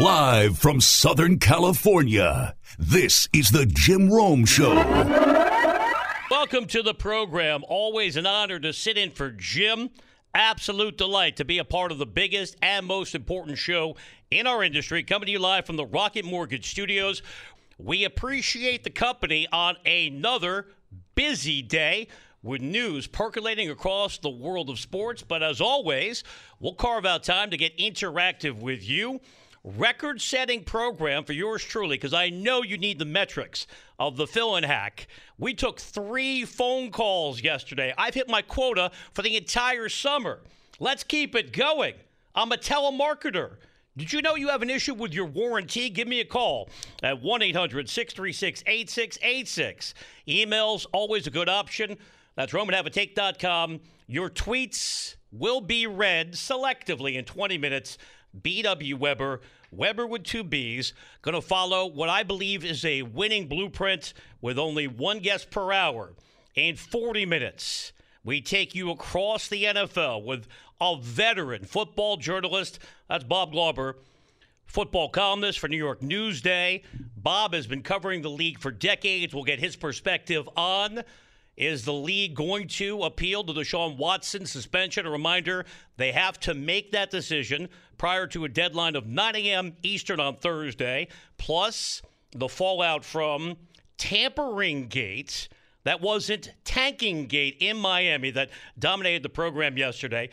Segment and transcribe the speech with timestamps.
[0.00, 4.74] Live from Southern California, this is the Jim Rome Show.
[6.30, 7.62] Welcome to the program.
[7.68, 9.90] Always an honor to sit in for Jim.
[10.34, 13.96] Absolute delight to be a part of the biggest and most important show
[14.30, 15.04] in our industry.
[15.04, 17.22] Coming to you live from the Rocket Mortgage Studios.
[17.78, 20.66] We appreciate the company on another
[21.14, 22.08] busy day
[22.42, 25.22] with news percolating across the world of sports.
[25.22, 26.24] But as always,
[26.58, 29.20] we'll carve out time to get interactive with you
[29.64, 33.66] record setting program for yours truly because I know you need the metrics
[33.98, 35.06] of the fill and hack.
[35.38, 37.94] We took three phone calls yesterday.
[37.96, 40.40] I've hit my quota for the entire summer.
[40.80, 41.94] Let's keep it going.
[42.34, 43.56] I'm a telemarketer.
[43.96, 45.90] Did you know you have an issue with your warranty?
[45.90, 46.70] Give me a call
[47.02, 49.94] at 1 800 636 8686.
[50.26, 51.98] Emails, always a good option.
[52.34, 53.80] That's RomanHaveATake.com.
[54.06, 57.98] Your tweets will be read selectively in 20 minutes
[58.40, 58.96] B.W.
[58.96, 64.14] Webber, Webber with two B's, going to follow what I believe is a winning blueprint
[64.40, 66.12] with only one guest per hour.
[66.54, 67.92] In 40 minutes,
[68.24, 70.46] we take you across the NFL with
[70.80, 72.78] a veteran football journalist.
[73.08, 73.96] That's Bob Glauber,
[74.66, 76.82] football columnist for New York Newsday.
[77.16, 79.34] Bob has been covering the league for decades.
[79.34, 81.02] We'll get his perspective on
[81.56, 85.06] is the league going to appeal to the Deshaun Watson suspension?
[85.06, 85.64] A reminder,
[85.96, 89.76] they have to make that decision prior to a deadline of 9 a.m.
[89.82, 93.56] Eastern on Thursday, plus the fallout from
[93.98, 95.48] tampering gate.
[95.84, 100.30] That wasn't tanking gate in Miami that dominated the program yesterday.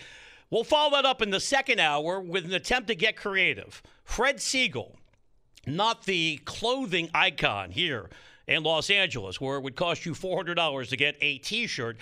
[0.52, 3.82] We'll follow that up in the second hour with an attempt to get creative.
[4.04, 4.96] Fred Segal,
[5.68, 8.10] not the clothing icon here
[8.50, 11.98] in Los Angeles, where it would cost you $400 to get a t shirt.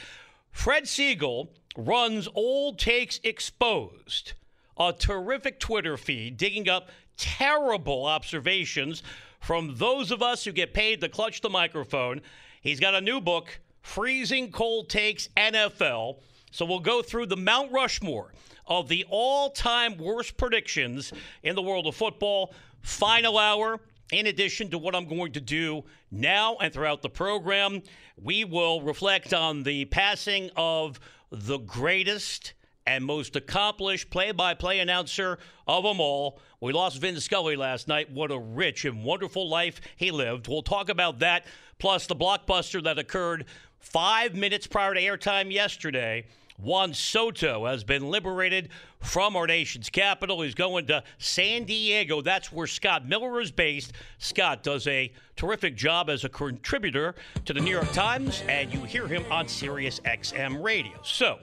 [0.51, 4.33] Fred Segal runs Old Takes Exposed,
[4.79, 9.03] a terrific Twitter feed digging up terrible observations
[9.41, 12.21] from those of us who get paid to clutch the microphone.
[12.61, 16.17] He's got a new book, Freezing Cold Takes NFL.
[16.51, 18.31] So we'll go through the Mount Rushmore
[18.65, 21.11] of the all time worst predictions
[21.43, 22.53] in the world of football.
[22.81, 23.79] Final hour,
[24.11, 27.81] in addition to what I'm going to do now and throughout the program,
[28.21, 30.99] we will reflect on the passing of
[31.31, 32.53] the greatest
[32.85, 35.37] and most accomplished play by play announcer
[35.67, 36.39] of them all.
[36.61, 38.09] We lost Vin Scully last night.
[38.09, 40.47] What a rich and wonderful life he lived.
[40.47, 41.45] We'll talk about that,
[41.79, 43.45] plus the blockbuster that occurred
[43.79, 46.25] five minutes prior to airtime yesterday
[46.57, 48.69] Juan Soto has been liberated
[48.99, 50.41] from our nation's capital.
[50.41, 52.21] He's going to San Diego.
[52.21, 53.93] That's where Scott Miller is based.
[54.17, 57.13] Scott does a terrific job as a contributor
[57.45, 60.99] to the New York Times, and you hear him on Sirius XM radio.
[61.03, 61.37] So,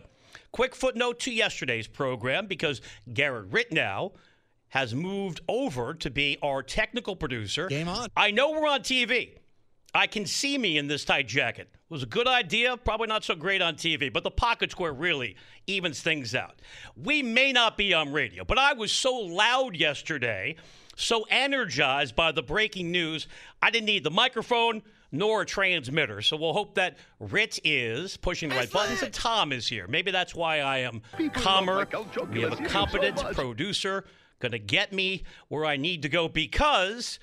[0.51, 2.81] quick footnote to yesterday's program because
[3.13, 4.15] Garrett Ritnow
[4.69, 7.69] has moved over to be our technical producer.
[7.69, 8.09] Game on.
[8.17, 9.39] I know we're on TV.
[9.95, 11.69] I can see me in this tight jacket.
[11.91, 15.37] Was a good idea, probably not so great on TV, but the pocket square really
[15.67, 16.61] evens things out.
[16.97, 20.57] We may not be on radio, but I was so loud yesterday,
[20.97, 23.29] so energized by the breaking news,
[23.61, 26.23] I didn't need the microphone nor a transmitter.
[26.23, 29.87] So we'll hope that Rit is pushing the right buttons and Tom is here.
[29.87, 31.03] Maybe that's why I am
[31.35, 31.87] calmer.
[32.33, 34.05] We have a competent producer
[34.41, 37.21] going to get me where I need to go because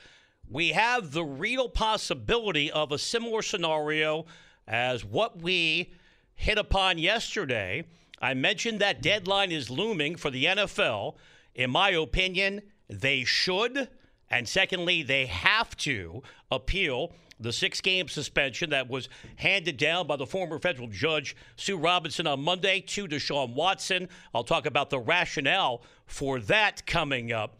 [0.50, 4.26] we have the real possibility of a similar scenario
[4.72, 5.94] as what we
[6.34, 7.84] hit upon yesterday.
[8.20, 11.16] I mentioned that deadline is looming for the NFL.
[11.54, 13.90] In my opinion, they should,
[14.30, 20.16] and secondly, they have to appeal the six game suspension that was handed down by
[20.16, 24.08] the former federal judge Sue Robinson on Monday to Deshaun Watson.
[24.34, 27.58] I'll talk about the rationale for that coming up.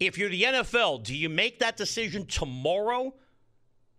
[0.00, 3.14] If you're the NFL, do you make that decision tomorrow?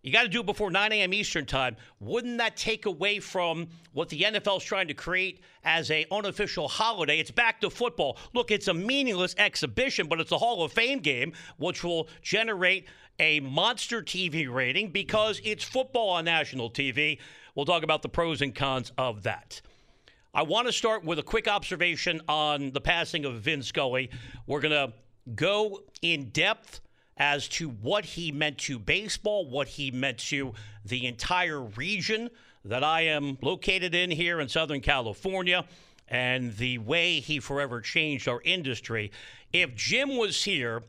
[0.06, 1.12] You got to do it before 9 a.m.
[1.12, 1.76] Eastern time.
[1.98, 6.68] Wouldn't that take away from what the NFL is trying to create as a unofficial
[6.68, 7.18] holiday?
[7.18, 8.16] It's back to football.
[8.32, 12.86] Look, it's a meaningless exhibition, but it's a Hall of Fame game, which will generate
[13.18, 17.18] a monster TV rating because it's football on national TV.
[17.56, 19.60] We'll talk about the pros and cons of that.
[20.32, 24.10] I want to start with a quick observation on the passing of Vin Scully.
[24.46, 24.92] We're going to
[25.34, 26.80] go in depth
[27.16, 30.52] as to what he meant to baseball, what he meant to
[30.84, 32.30] the entire region
[32.64, 35.64] that I am located in here in Southern California,
[36.08, 39.12] and the way he forever changed our industry.
[39.52, 40.82] If Jim was here,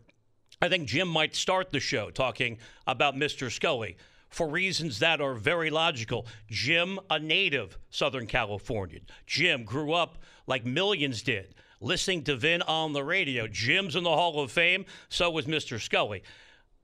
[0.62, 3.52] I think Jim might start the show talking about Mr.
[3.52, 3.96] Scully
[4.30, 6.28] for reasons that are very logical.
[6.50, 9.04] Jim, a native Southern Californian.
[9.26, 13.48] Jim grew up like millions did listening to Vin on the radio.
[13.48, 15.80] Jim's in the Hall of Fame, so was Mr.
[15.82, 16.24] Scully.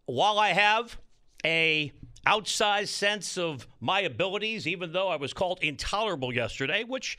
[0.06, 0.98] While I have
[1.46, 1.92] a
[2.26, 7.18] outsized sense of my abilities, even though I was called intolerable yesterday, which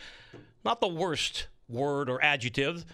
[0.65, 2.85] not the worst word or adjective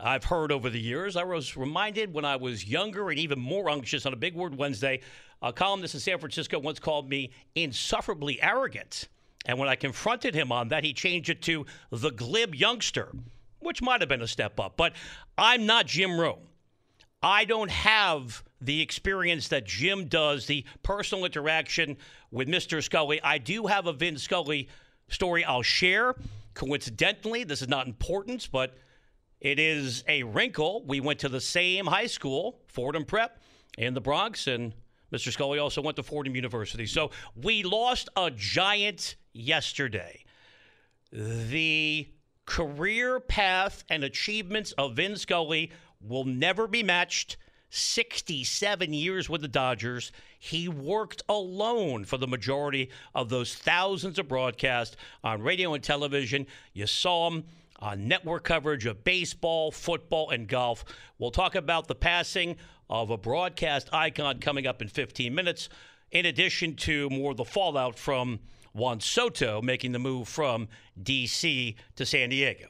[0.00, 1.16] I've heard over the years.
[1.16, 4.56] I was reminded when I was younger and even more anxious on a Big Word
[4.56, 5.00] Wednesday,
[5.42, 9.08] a columnist in San Francisco once called me insufferably arrogant.
[9.46, 13.10] And when I confronted him on that, he changed it to the glib youngster,
[13.60, 14.76] which might have been a step up.
[14.76, 14.94] But
[15.36, 16.48] I'm not Jim Rome.
[17.22, 21.96] I don't have the experience that Jim does, the personal interaction
[22.30, 22.82] with Mr.
[22.82, 23.20] Scully.
[23.22, 24.68] I do have a Vin Scully
[25.08, 26.14] story I'll share.
[26.54, 28.74] Coincidentally, this is not important, but
[29.40, 30.84] it is a wrinkle.
[30.86, 33.40] We went to the same high school, Fordham Prep,
[33.76, 34.74] in the Bronx, and
[35.12, 35.32] Mr.
[35.32, 36.86] Scully also went to Fordham University.
[36.86, 40.24] So we lost a giant yesterday.
[41.12, 42.08] The
[42.48, 47.36] career path and achievements of Vin Scully will never be matched.
[47.70, 50.10] 67 years with the Dodgers.
[50.38, 56.46] He worked alone for the majority of those thousands of broadcasts on radio and television.
[56.72, 57.44] You saw him
[57.80, 60.86] on network coverage of baseball, football, and golf.
[61.18, 62.56] We'll talk about the passing
[62.88, 65.68] of a broadcast icon coming up in 15 minutes,
[66.10, 68.40] in addition to more of the fallout from
[68.78, 70.68] Juan Soto making the move from
[71.02, 71.76] D.C.
[71.96, 72.68] to San Diego.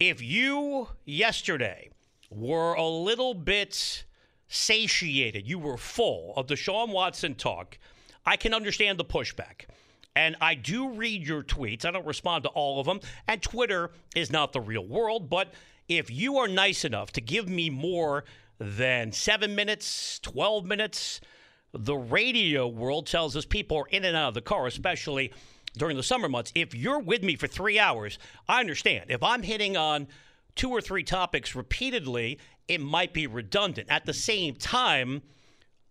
[0.00, 1.90] If you yesterday
[2.30, 4.04] were a little bit
[4.48, 7.78] satiated, you were full of Deshaun Watson talk,
[8.24, 9.66] I can understand the pushback.
[10.16, 11.84] And I do read your tweets.
[11.84, 13.00] I don't respond to all of them.
[13.28, 15.30] And Twitter is not the real world.
[15.30, 15.52] But
[15.88, 18.24] if you are nice enough to give me more
[18.58, 21.20] than seven minutes, 12 minutes,
[21.72, 25.32] the radio world tells us people are in and out of the car, especially
[25.76, 26.52] during the summer months.
[26.54, 28.18] If you're with me for three hours,
[28.48, 29.06] I understand.
[29.10, 30.08] If I'm hitting on
[30.54, 33.88] two or three topics repeatedly, it might be redundant.
[33.90, 35.22] At the same time,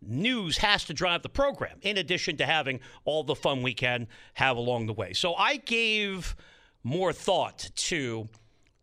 [0.01, 4.07] news has to drive the program, in addition to having all the fun we can
[4.33, 5.13] have along the way.
[5.13, 6.35] So I gave
[6.83, 8.27] more thought to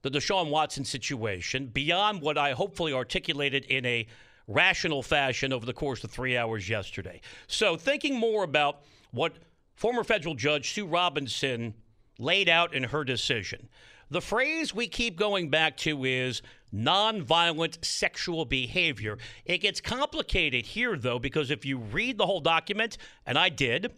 [0.03, 4.07] the Deshaun Watson situation beyond what I hopefully articulated in a
[4.47, 7.21] rational fashion over the course of three hours yesterday.
[7.47, 9.35] So, thinking more about what
[9.75, 11.75] former federal judge Sue Robinson
[12.19, 13.69] laid out in her decision,
[14.11, 16.43] the phrase we keep going back to is
[16.75, 19.19] nonviolent sexual behavior.
[19.45, 23.93] It gets complicated here, though, because if you read the whole document, and I did,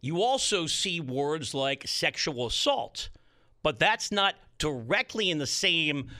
[0.00, 3.08] you also see words like sexual assault,
[3.62, 6.10] but that's not directly in the same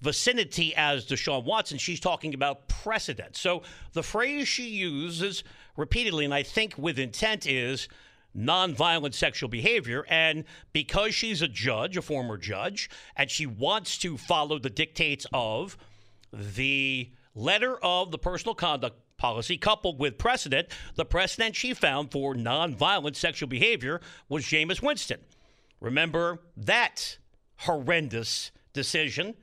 [0.00, 1.78] vicinity as Deshaun Watson.
[1.78, 3.36] She's talking about precedent.
[3.36, 3.62] So
[3.92, 5.44] the phrase she uses
[5.76, 7.88] repeatedly, and I think with intent, is
[8.36, 10.04] nonviolent sexual behavior.
[10.08, 15.26] And because she's a judge, a former judge, and she wants to follow the dictates
[15.32, 15.76] of
[16.32, 22.34] the letter of the personal conduct policy coupled with precedent, the precedent she found for
[22.34, 25.20] nonviolent sexual behavior was Jameis Winston.
[25.80, 27.18] Remember that
[27.56, 29.34] horrendous decision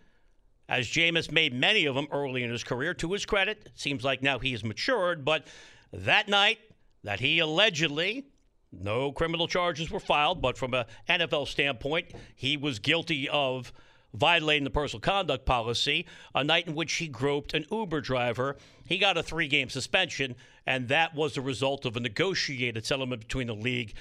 [0.69, 2.93] as Jameis made many of them early in his career.
[2.95, 5.47] To his credit, seems like now he has matured, but
[5.93, 6.59] that night
[7.03, 8.25] that he allegedly,
[8.71, 13.71] no criminal charges were filed, but from an NFL standpoint, he was guilty of
[14.13, 18.57] violating the personal conduct policy, a night in which he groped an Uber driver.
[18.85, 23.21] He got a three game suspension, and that was the result of a negotiated settlement
[23.21, 23.93] between the league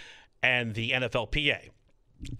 [0.42, 1.70] and the NFLPA.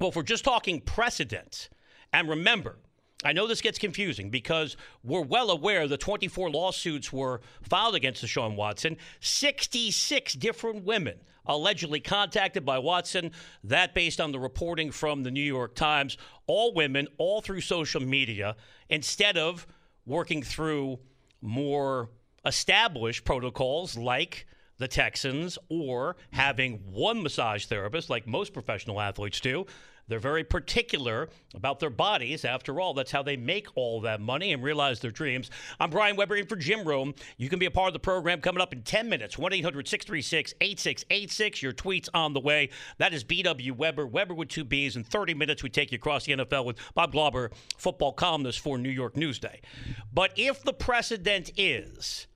[0.01, 1.69] Well, if we're just talking precedent,
[2.13, 2.79] and remember,
[3.25, 8.23] I know this gets confusing because we're well aware the 24 lawsuits were filed against
[8.23, 8.99] Deshaun Watson.
[9.21, 13.31] 66 different women allegedly contacted by Watson.
[13.65, 16.19] That based on the reporting from the New York Times.
[16.47, 18.57] All women, all through social media,
[18.89, 19.67] instead of
[20.05, 20.99] working through
[21.41, 22.11] more
[22.45, 24.47] established protocols like
[24.79, 29.67] the Texans or having one massage therapist like most professional athletes do.
[30.09, 32.45] They're very particular about their bodies.
[32.45, 35.51] After all, that's how they make all that money and realize their dreams.
[35.81, 37.15] I'm Brian Webber in for Jim Rome.
[37.39, 39.37] You can be a part of the program coming up in 10 minutes.
[39.37, 41.63] 1 800 636 8686.
[41.63, 42.71] Your tweets on the way.
[42.99, 44.95] That is BW Webber, Webber with two B's.
[44.95, 48.79] In 30 minutes, we take you across the NFL with Bob Glauber, football columnist for
[48.79, 49.61] New York Newsday.
[50.15, 52.29] But if the precedent is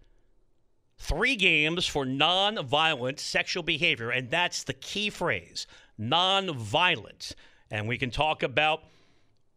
[0.98, 5.68] three games for non-violent sexual behavior, and that's the key phrase
[6.00, 7.34] non-violent.
[7.70, 8.84] And we can talk about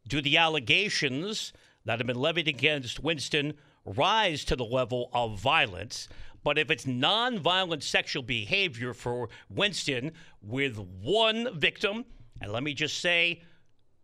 [0.07, 1.53] do the allegations
[1.85, 3.53] that have been levied against Winston
[3.85, 6.07] rise to the level of violence?
[6.43, 12.05] But if it's nonviolent sexual behavior for Winston with one victim,
[12.41, 13.41] and let me just say,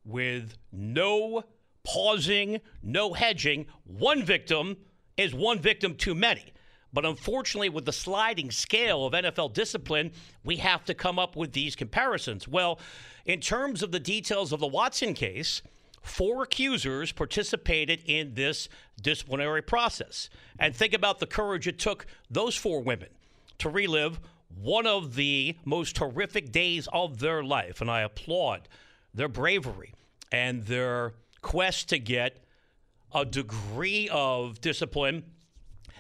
[0.05, 1.43] with no
[1.83, 4.77] pausing, no hedging, one victim
[5.17, 6.45] is one victim too many.
[6.91, 10.12] But unfortunately, with the sliding scale of NFL discipline,
[10.43, 12.48] we have to come up with these comparisons.
[12.48, 12.79] Well,
[13.25, 15.62] in terms of the details of the Watson case,
[16.01, 18.69] four accusers participated in this
[19.01, 20.29] disciplinary process.
[20.58, 23.10] And think about the courage it took those four women
[23.60, 24.19] to relive
[24.60, 27.81] one of the most horrific days of their life.
[27.81, 28.67] And I applaud
[29.13, 29.93] their bravery
[30.31, 32.43] and their quest to get
[33.13, 35.24] a degree of discipline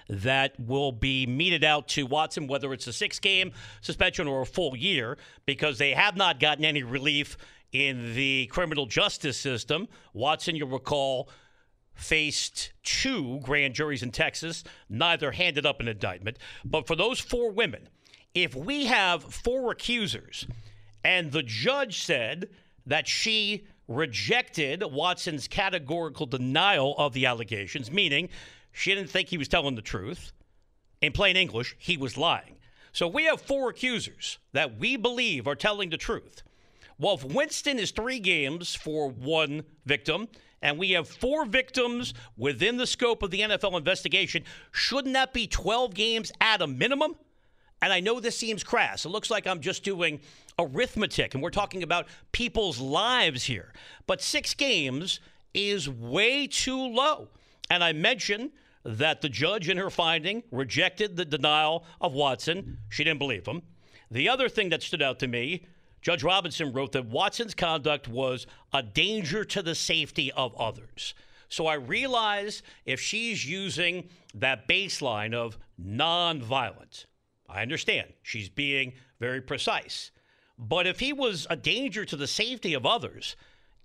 [0.09, 3.51] that will be meted out to Watson, whether it's a six game
[3.81, 7.37] suspension or a full year, because they have not gotten any relief
[7.71, 9.87] in the criminal justice system.
[10.13, 11.29] Watson, you'll recall,
[11.93, 16.37] faced two grand juries in Texas, neither handed up an indictment.
[16.65, 17.87] But for those four women,
[18.33, 20.47] if we have four accusers
[21.03, 22.49] and the judge said
[22.85, 28.29] that she rejected Watson's categorical denial of the allegations, meaning
[28.79, 30.31] she didn't think he was telling the truth.
[31.01, 32.55] In plain English, he was lying.
[32.93, 36.43] So we have four accusers that we believe are telling the truth.
[36.97, 40.29] Well, if Winston is three games for one victim,
[40.61, 45.45] and we have four victims within the scope of the NFL investigation, shouldn't that be
[45.45, 47.15] 12 games at a minimum?
[47.81, 49.05] And I know this seems crass.
[49.05, 50.21] It looks like I'm just doing
[50.57, 53.73] arithmetic, and we're talking about people's lives here.
[54.07, 55.19] But six games
[55.53, 57.27] is way too low.
[57.69, 58.51] And I mentioned
[58.83, 62.77] that the judge in her finding rejected the denial of Watson.
[62.89, 63.61] She didn't believe him.
[64.11, 65.65] The other thing that stood out to me,
[66.01, 71.13] Judge Robinson wrote that Watson's conduct was a danger to the safety of others.
[71.49, 77.05] So I realize if she's using that baseline of nonviolent,
[77.49, 80.11] I understand she's being very precise.
[80.57, 83.35] But if he was a danger to the safety of others,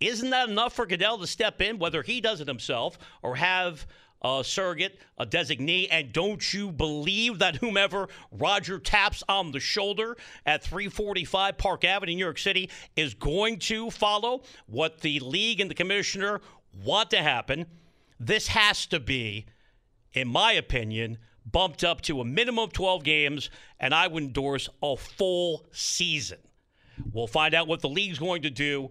[0.01, 3.87] isn't that enough for Goodell to step in, whether he does it himself or have
[4.25, 10.17] a surrogate, a designee, and don't you believe that whomever Roger taps on the shoulder
[10.47, 15.61] at 345 Park Avenue, in New York City, is going to follow what the league
[15.61, 16.41] and the commissioner
[16.85, 17.67] want to happen?
[18.19, 19.47] This has to be,
[20.13, 24.69] in my opinion, bumped up to a minimum of 12 games, and I would endorse
[24.83, 26.39] a full season.
[27.13, 28.91] We'll find out what the league's going to do.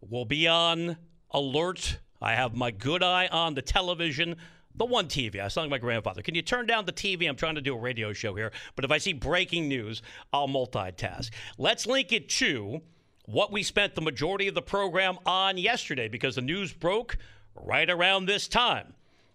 [0.00, 0.96] We'll be on
[1.30, 1.98] alert.
[2.20, 4.36] I have my good eye on the television,
[4.78, 5.40] the one TV.
[5.40, 6.22] I sound like my grandfather.
[6.22, 7.28] Can you turn down the TV?
[7.28, 8.52] I'm trying to do a radio show here.
[8.76, 11.30] But if I see breaking news, I'll multitask.
[11.58, 12.80] Let's link it to
[13.26, 17.18] what we spent the majority of the program on yesterday because the news broke
[17.54, 18.94] right around this time.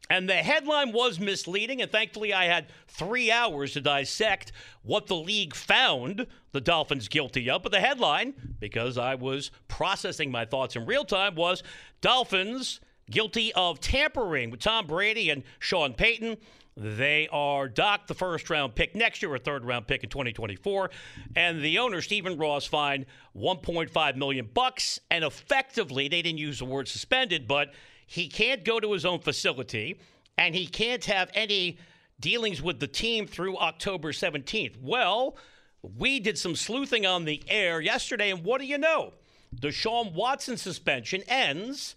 [0.10, 5.16] And the headline was misleading, and thankfully I had three hours to dissect what the
[5.16, 7.64] league found the Dolphins guilty of.
[7.64, 11.64] But the headline, because I was processing my thoughts in real time, was
[12.02, 16.38] Dolphins guilty of tampering with Tom Brady and Sean Payton.
[16.76, 20.90] They are docked the first round pick next year, a third round pick in 2024,
[21.36, 23.06] and the owner Stephen Ross fined
[23.36, 25.00] 1.5 million bucks.
[25.12, 27.74] And effectively, they didn't use the word suspended, but
[28.08, 30.00] he can't go to his own facility
[30.38, 31.78] and he can't have any
[32.20, 34.78] dealings with the team through October 17th.
[34.82, 35.38] Well,
[35.82, 39.14] we did some sleuthing on the air yesterday, and what do you know?
[39.56, 41.96] Deshaun Watson suspension ends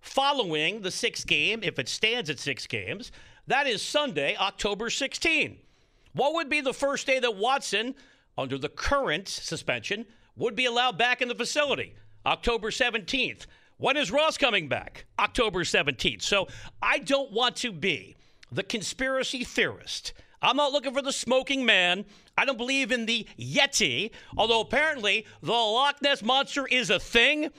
[0.00, 3.12] following the sixth game, if it stands at six games.
[3.46, 5.58] That is Sunday, October 16.
[6.12, 7.94] What would be the first day that Watson,
[8.36, 11.94] under the current suspension, would be allowed back in the facility?
[12.26, 13.46] October 17th.
[13.78, 15.06] When is Ross coming back?
[15.18, 16.22] October 17th.
[16.22, 16.48] So
[16.82, 18.16] I don't want to be
[18.50, 20.12] the conspiracy theorist.
[20.42, 22.04] I'm not looking for the smoking man.
[22.36, 27.50] I don't believe in the Yeti, although apparently the Loch Ness Monster is a thing.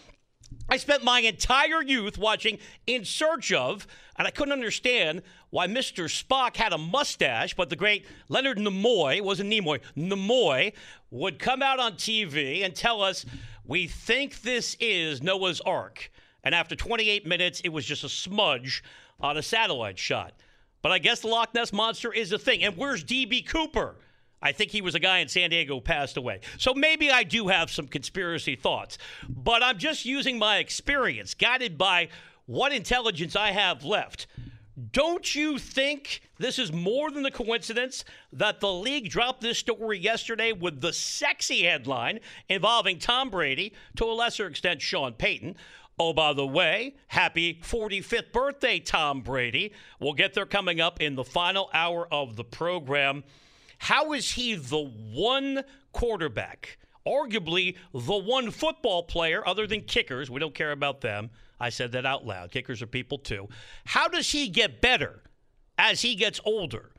[0.69, 3.87] I spent my entire youth watching In Search of,
[4.17, 6.05] and I couldn't understand why Mr.
[6.05, 10.73] Spock had a mustache, but the great Leonard Nimoy, wasn't Nimoy, Nimoy,
[11.09, 13.25] would come out on TV and tell us
[13.65, 16.11] we think this is Noah's Ark.
[16.43, 18.83] And after 28 minutes, it was just a smudge
[19.19, 20.33] on a satellite shot.
[20.81, 22.63] But I guess the Loch Ness Monster is a thing.
[22.63, 23.41] And where's D.B.
[23.41, 23.95] Cooper?
[24.41, 26.39] I think he was a guy in San Diego who passed away.
[26.57, 28.97] So maybe I do have some conspiracy thoughts.
[29.27, 32.09] But I'm just using my experience, guided by
[32.45, 34.27] what intelligence I have left.
[34.91, 39.99] Don't you think this is more than a coincidence that the league dropped this story
[39.99, 45.57] yesterday with the sexy headline involving Tom Brady, to a lesser extent, Sean Payton?
[45.99, 49.73] Oh, by the way, happy 45th birthday, Tom Brady.
[49.99, 53.25] We'll get there coming up in the final hour of the program.
[53.79, 60.39] How is he the one quarterback, arguably the one football player, other than kickers, we
[60.39, 62.51] don't care about them, I said that out loud.
[62.51, 63.49] Kickers are people too.
[63.85, 65.23] How does he get better
[65.77, 66.91] as he gets older?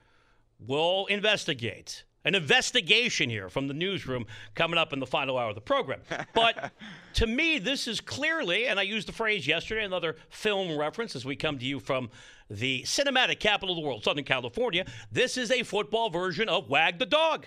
[0.59, 2.05] We'll investigate.
[2.25, 6.01] An investigation here from the newsroom coming up in the final hour of the program.
[6.35, 6.71] But
[7.15, 11.25] to me, this is clearly, and I used the phrase yesterday, another film reference as
[11.25, 12.11] we come to you from
[12.51, 14.85] the cinematic capital of the world, Southern California.
[15.11, 17.47] This is a football version of Wag the Dog.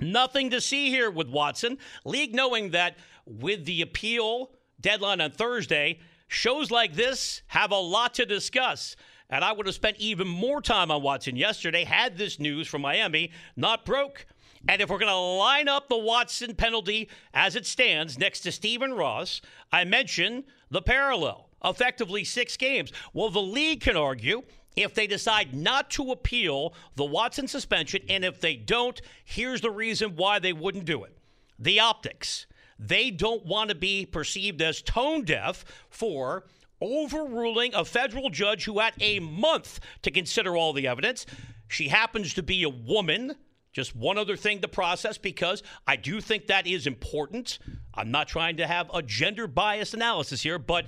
[0.00, 1.76] Nothing to see here with Watson.
[2.04, 2.96] League knowing that
[3.26, 8.96] with the appeal deadline on Thursday, shows like this have a lot to discuss.
[9.32, 12.82] And I would have spent even more time on Watson yesterday had this news from
[12.82, 14.26] Miami not broke.
[14.68, 18.52] And if we're going to line up the Watson penalty as it stands next to
[18.52, 19.40] Stephen Ross,
[19.72, 22.92] I mentioned the parallel, effectively six games.
[23.14, 24.42] Well, the league can argue
[24.76, 29.70] if they decide not to appeal the Watson suspension, and if they don't, here's the
[29.70, 31.16] reason why they wouldn't do it
[31.58, 32.46] the optics.
[32.78, 36.44] They don't want to be perceived as tone deaf for
[36.82, 41.26] overruling a federal judge who had a month to consider all the evidence.
[41.68, 43.34] She happens to be a woman.
[43.72, 47.58] Just one other thing to process because I do think that is important.
[47.94, 50.86] I'm not trying to have a gender bias analysis here, but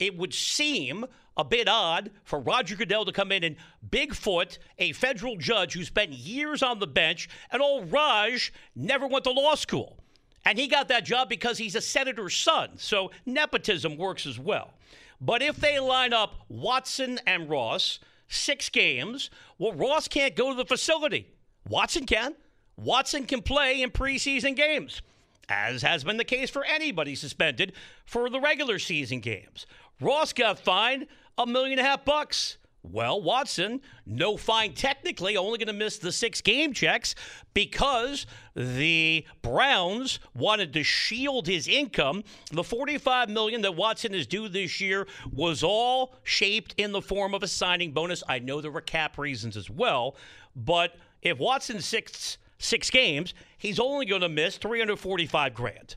[0.00, 3.56] it would seem a bit odd for Roger Goodell to come in and
[3.88, 9.24] Bigfoot a federal judge who spent years on the bench, and old Raj never went
[9.24, 9.98] to law school.
[10.44, 12.72] And he got that job because he's a senator's son.
[12.76, 14.74] So nepotism works as well.
[15.20, 20.56] But if they line up Watson and Ross, six games, well, Ross can't go to
[20.56, 21.28] the facility.
[21.68, 22.34] Watson can.
[22.76, 25.00] Watson can play in preseason games,
[25.48, 27.72] as has been the case for anybody suspended
[28.04, 29.66] for the regular season games.
[30.00, 31.06] Ross got fined
[31.38, 32.58] a million and a half bucks.
[32.86, 37.14] Well, Watson, no fine technically, only going to miss the six game checks
[37.54, 42.24] because the Browns wanted to shield his income.
[42.52, 47.34] The 45 million that Watson is due this year was all shaped in the form
[47.34, 48.22] of a signing bonus.
[48.28, 50.16] I know there were cap reasons as well,
[50.54, 55.96] but if Watson six six games, he's only going to miss 345 grand.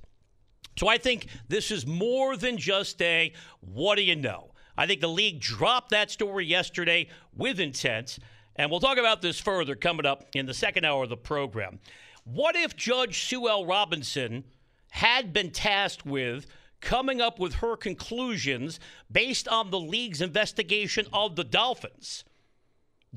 [0.78, 4.52] So I think this is more than just a what do you know?
[4.78, 8.20] I think the league dropped that story yesterday with intent.
[8.56, 11.80] And we'll talk about this further coming up in the second hour of the program.
[12.24, 13.66] What if Judge Sue L.
[13.66, 14.44] Robinson
[14.92, 16.48] had been tasked with
[16.82, 18.80] coming up with her conclusions
[19.12, 22.24] based on the league's investigation of the Dolphins?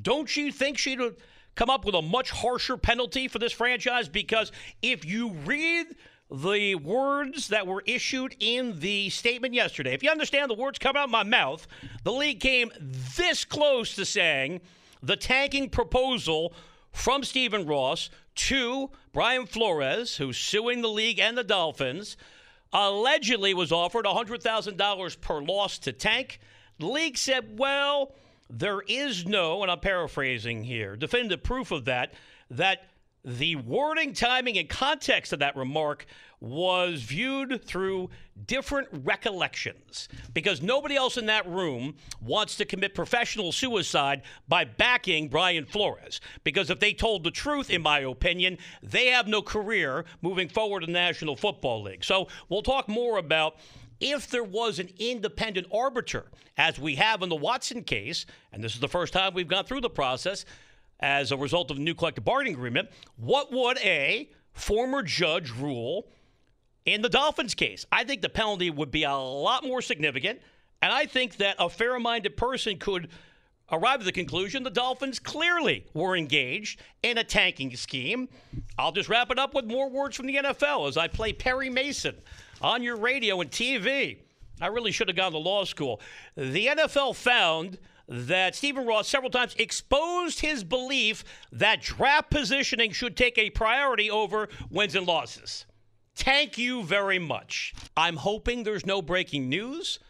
[0.00, 1.00] Don't you think she'd
[1.56, 4.08] come up with a much harsher penalty for this franchise?
[4.08, 5.86] Because if you read
[6.32, 9.94] the words that were issued in the statement yesterday.
[9.94, 11.66] If you understand the words coming out of my mouth,
[12.04, 12.70] the league came
[13.16, 14.60] this close to saying
[15.02, 16.52] the tanking proposal
[16.92, 22.16] from Stephen Ross to Brian Flores, who's suing the league and the Dolphins,
[22.72, 26.38] allegedly was offered $100,000 per loss to tank.
[26.78, 28.14] The league said, well,
[28.48, 32.14] there is no, and I'm paraphrasing here, definitive proof of that,
[32.50, 32.89] that
[33.24, 36.06] the wording, timing, and context of that remark
[36.40, 38.08] was viewed through
[38.46, 45.28] different recollections because nobody else in that room wants to commit professional suicide by backing
[45.28, 46.20] Brian Flores.
[46.42, 50.82] Because if they told the truth, in my opinion, they have no career moving forward
[50.82, 52.04] in the National Football League.
[52.04, 53.56] So we'll talk more about
[54.00, 58.74] if there was an independent arbiter, as we have in the Watson case, and this
[58.74, 60.46] is the first time we've gone through the process
[61.00, 66.08] as a result of the new collective bargaining agreement, what would a former judge rule
[66.84, 67.86] in the Dolphins case?
[67.90, 70.40] I think the penalty would be a lot more significant,
[70.82, 73.08] and I think that a fair minded person could
[73.72, 78.28] arrive at the conclusion the Dolphins clearly were engaged in a tanking scheme.
[78.78, 81.70] I'll just wrap it up with more words from the NFL as I play Perry
[81.70, 82.16] Mason
[82.60, 84.18] on your radio and TV.
[84.60, 86.00] I really should have gone to law school.
[86.36, 87.78] The NFL found
[88.10, 94.10] that Stephen Ross several times exposed his belief that draft positioning should take a priority
[94.10, 95.64] over wins and losses.
[96.16, 97.72] Thank you very much.
[97.96, 100.00] I'm hoping there's no breaking news.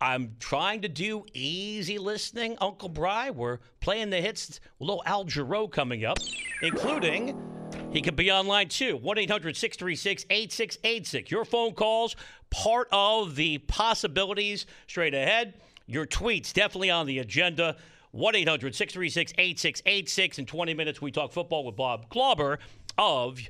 [0.00, 3.30] I'm trying to do easy listening, Uncle Bry.
[3.30, 4.60] We're playing the hits.
[4.78, 6.18] A little Al Jarreau coming up,
[6.60, 7.42] including
[7.90, 8.98] he could be online too.
[8.98, 11.30] 1 800 636 8686.
[11.30, 12.14] Your phone calls,
[12.50, 15.54] part of the possibilities straight ahead.
[15.86, 17.76] Your tweets definitely on the agenda.
[18.12, 20.38] 1 800 636 8686.
[20.38, 22.58] In 20 minutes, we talk football with Bob Glauber
[22.98, 23.40] of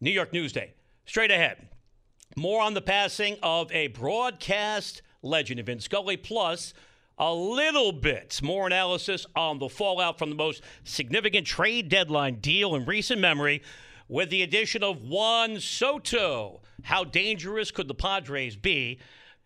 [0.00, 0.70] New York Newsday.
[1.06, 1.68] Straight ahead.
[2.36, 6.74] More on the passing of a broadcast legend, Vin Scully, plus
[7.18, 12.74] a little bit more analysis on the fallout from the most significant trade deadline deal
[12.74, 13.62] in recent memory
[14.08, 16.60] with the addition of Juan Soto.
[16.82, 18.98] How dangerous could the Padres be?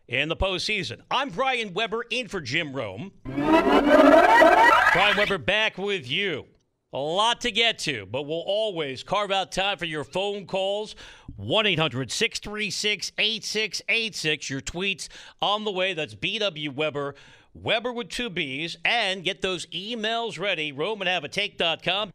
[0.09, 1.03] In the postseason.
[1.11, 3.13] I'm Brian Webber in for Jim Rome.
[3.27, 6.47] Brian Webber back with you.
[6.95, 10.95] A lot to get to, but we'll always carve out time for your phone calls.
[11.37, 14.49] 1 800 636 8686.
[14.49, 15.09] Your tweets
[15.43, 15.93] on the way.
[15.93, 17.15] That's BW Webber.
[17.53, 18.79] Webber with two B's.
[18.87, 20.73] And get those emails ready.
[20.73, 22.15] RomanHaveAtake.com.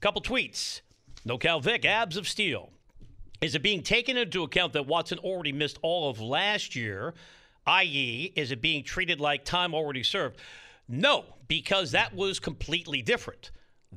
[0.00, 0.82] Couple tweets.
[1.24, 2.70] No Cal Vic, abs of steel.
[3.40, 7.14] Is it being taken into account that Watson already missed all of last year?
[7.66, 10.38] I.e., is it being treated like time already served?
[10.88, 13.50] No, because that was completely different.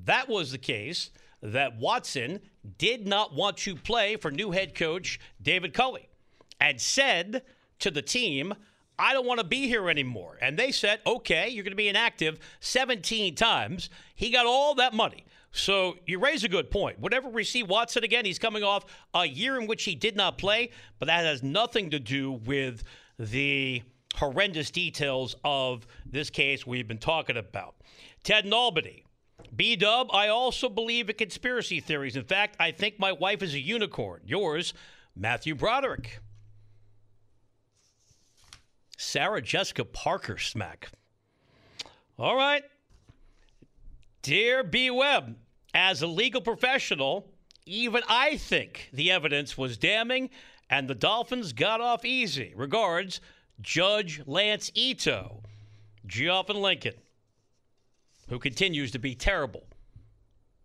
[0.06, 2.40] That was the case that Watson
[2.78, 6.10] did not want to play for new head coach David Culley
[6.60, 7.44] and said
[7.80, 8.54] to the team,
[9.00, 10.38] I don't want to be here anymore.
[10.42, 13.90] And they said, okay, you're going to be inactive 17 times.
[14.16, 15.26] He got all that money.
[15.58, 17.00] So you raise a good point.
[17.00, 20.38] Whatever we see Watson again, he's coming off a year in which he did not
[20.38, 22.84] play, but that has nothing to do with
[23.18, 23.82] the
[24.16, 27.76] horrendous details of this case we've been talking about.
[28.24, 29.04] Ted and Albany
[29.56, 32.16] B Dub, I also believe in conspiracy theories.
[32.16, 34.22] In fact, I think my wife is a unicorn.
[34.26, 34.74] Yours,
[35.16, 36.20] Matthew Broderick.
[38.98, 40.90] Sarah Jessica Parker smack.
[42.18, 42.64] All right.
[44.24, 45.36] Dear B Webb,
[45.78, 47.30] as a legal professional,
[47.68, 50.32] even I think the evidence was damning
[50.70, 52.52] and the Dolphins got off easy.
[52.56, 53.22] Regards,
[53.62, 55.44] Judge Lance Ito,
[56.06, 56.96] Geoff and Lincoln
[58.30, 59.64] who continues to be terrible,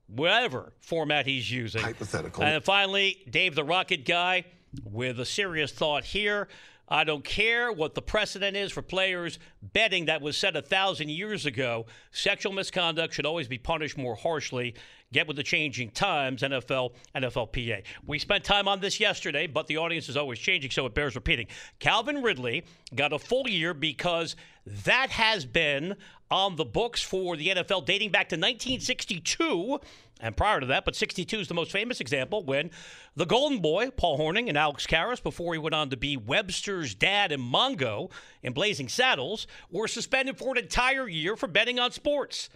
[0.09, 1.83] whatever format he's using.
[1.83, 2.43] Hypothetical.
[2.43, 4.45] And finally, Dave the Rocket Guy
[4.85, 6.49] with a serious thought here.
[6.89, 11.11] I don't care what the precedent is for players betting that was said a thousand
[11.11, 11.87] years ago.
[12.11, 14.75] Sexual misconduct should always be punished more harshly.
[15.13, 17.83] Get with the changing times, NFL, NFLPA.
[18.07, 21.15] We spent time on this yesterday, but the audience is always changing, so it bears
[21.15, 21.47] repeating.
[21.79, 24.37] Calvin Ridley got a full year because
[24.85, 25.97] that has been
[26.31, 29.81] on the books for the NFL dating back to 1962
[30.23, 32.71] and prior to that, but 62 is the most famous example when
[33.17, 36.95] the Golden Boy, Paul Hornung and Alex Karras, before he went on to be Webster's
[36.95, 38.11] dad and Mongo
[38.43, 42.49] in Blazing Saddles, were suspended for an entire year for betting on sports.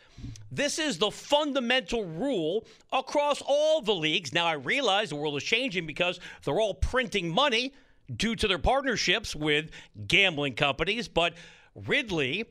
[0.50, 4.32] This is the fundamental rule across all the leagues.
[4.32, 7.74] Now, I realize the world is changing because they're all printing money
[8.14, 9.70] due to their partnerships with
[10.06, 11.34] gambling companies, but
[11.74, 12.44] Ridley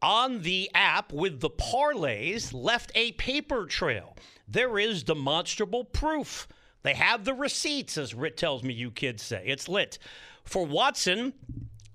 [0.00, 4.16] on the app with the parlays left a paper trail.
[4.48, 6.48] There is demonstrable proof.
[6.82, 9.44] They have the receipts, as Rit tells me you kids say.
[9.46, 9.98] It's lit.
[10.44, 11.34] For Watson,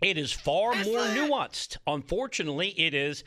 [0.01, 1.77] it is far more nuanced.
[1.85, 3.25] Unfortunately, it is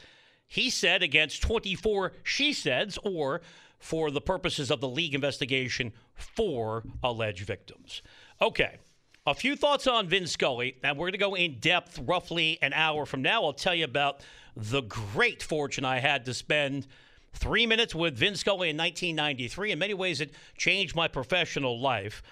[0.51, 3.41] he said against 24 she said's, or
[3.79, 8.03] for the purposes of the league investigation, four alleged victims.
[8.43, 8.77] Okay.
[9.27, 12.73] A few thoughts on Vin Scully, and we're going to go in depth roughly an
[12.73, 13.45] hour from now.
[13.45, 14.23] I'll tell you about
[14.57, 16.89] the great fortune I had to spend
[17.33, 19.71] three minutes with Vin Scully in 1993.
[19.71, 22.23] In many ways, it changed my professional life.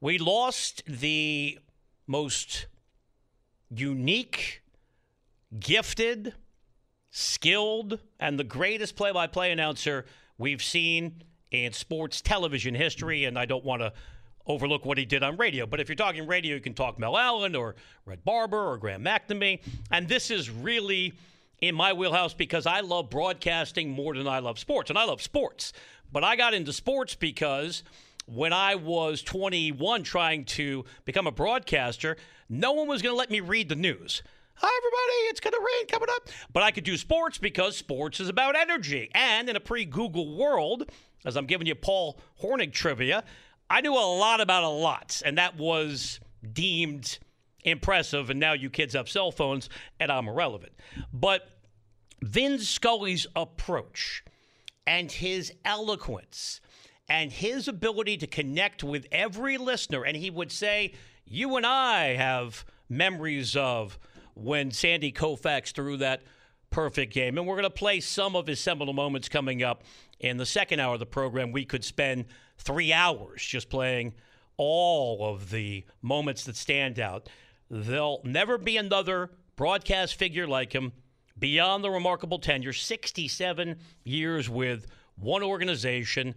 [0.00, 1.58] We lost the
[2.06, 2.66] most
[3.68, 4.62] unique,
[5.58, 6.32] gifted,
[7.16, 10.04] skilled, and the greatest play by play announcer
[10.36, 13.24] we've seen in sports television history.
[13.24, 13.92] And I don't want to
[14.46, 15.64] overlook what he did on radio.
[15.64, 17.74] But if you're talking radio, you can talk Mel Allen or
[18.04, 19.60] Red Barber or Graham McNamee.
[19.90, 21.14] And this is really
[21.62, 24.90] in my wheelhouse because I love broadcasting more than I love sports.
[24.90, 25.72] And I love sports.
[26.12, 27.82] But I got into sports because
[28.26, 32.18] when I was 21 trying to become a broadcaster,
[32.50, 34.22] no one was going to let me read the news.
[34.58, 36.30] Hi, everybody, it's going to rain coming up.
[36.50, 39.10] But I could do sports because sports is about energy.
[39.14, 40.90] And in a pre Google world,
[41.26, 43.22] as I'm giving you Paul Hornung trivia,
[43.68, 45.20] I knew a lot about a lot.
[45.26, 46.20] And that was
[46.54, 47.18] deemed
[47.64, 48.30] impressive.
[48.30, 49.68] And now you kids have cell phones
[50.00, 50.72] and I'm irrelevant.
[51.12, 51.48] But
[52.22, 54.24] Vin Scully's approach
[54.86, 56.62] and his eloquence
[57.10, 60.94] and his ability to connect with every listener, and he would say,
[61.26, 63.98] You and I have memories of
[64.36, 66.22] when Sandy Koufax threw that
[66.70, 67.38] perfect game.
[67.38, 69.82] And we're going to play some of his seminal moments coming up
[70.20, 71.50] in the second hour of the program.
[71.50, 72.26] We could spend
[72.58, 74.14] three hours just playing
[74.56, 77.28] all of the moments that stand out.
[77.70, 80.92] There'll never be another broadcast figure like him
[81.38, 86.34] beyond the remarkable tenure 67 years with one organization.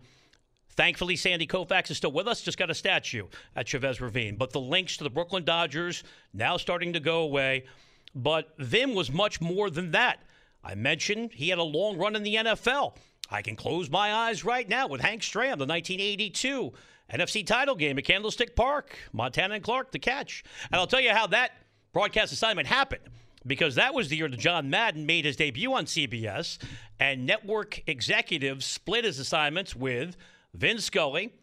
[0.70, 4.38] Thankfully, Sandy Koufax is still with us, just got a statue at Chavez Ravine.
[4.38, 7.66] But the links to the Brooklyn Dodgers now starting to go away.
[8.16, 10.22] But Vin was much more than that.
[10.64, 12.96] I mentioned he had a long run in the NFL.
[13.32, 16.74] I can close my eyes right now with Hank Stram, the 1982
[17.14, 20.44] NFC title game at Candlestick Park, Montana and Clark, the catch.
[20.72, 21.52] And I'll tell you how that
[21.94, 23.02] broadcast assignment happened
[23.46, 26.58] because that was the year that John Madden made his debut on CBS,
[27.00, 30.18] and network executives split his assignments with
[30.54, 31.34] Vin Scully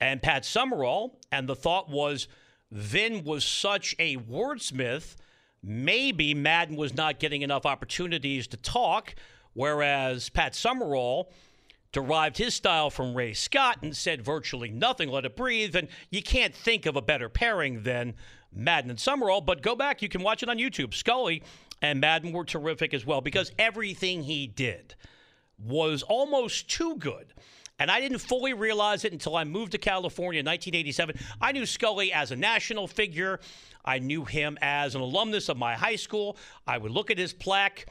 [0.00, 1.18] and Pat Summerall.
[1.30, 2.28] And the thought was
[2.70, 5.16] Vin was such a wordsmith,
[5.66, 9.14] maybe Madden was not getting enough opportunities to talk,
[9.52, 11.32] whereas Pat Summerall
[11.90, 15.74] derived his style from Ray Scott and said virtually nothing, let it breathe.
[15.74, 18.14] And you can't think of a better pairing than
[18.52, 20.02] Madden and Summerall, but go back.
[20.02, 20.94] You can watch it on YouTube.
[20.94, 21.42] Scully
[21.82, 24.94] and Madden were terrific as well because everything he did
[25.58, 27.34] was almost too good.
[27.78, 31.16] And I didn't fully realize it until I moved to California in 1987.
[31.40, 33.40] I knew Scully as a national figure.
[33.84, 36.38] I knew him as an alumnus of my high school.
[36.66, 37.86] I would look at his plaque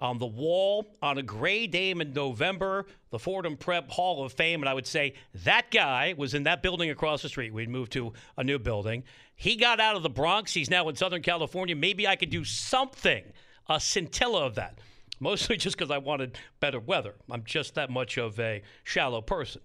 [0.00, 4.62] on the wall on a gray day in November, the Fordham Prep Hall of Fame,
[4.62, 7.52] and I would say that guy was in that building across the street.
[7.52, 9.02] We'd moved to a new building.
[9.34, 10.52] He got out of the Bronx.
[10.52, 11.74] He's now in Southern California.
[11.74, 13.24] Maybe I could do something,
[13.68, 14.78] a scintilla of that.
[15.20, 17.14] Mostly just because I wanted better weather.
[17.30, 19.62] I'm just that much of a shallow person.